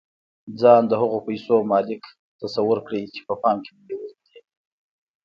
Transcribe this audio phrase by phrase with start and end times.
[0.59, 2.01] ځان د هغو پيسو مالک
[2.41, 4.39] تصور کړئ چې په پام کې مو نيولې دي.